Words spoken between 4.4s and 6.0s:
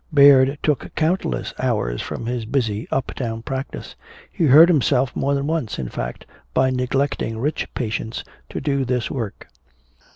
hurt himself more than once, in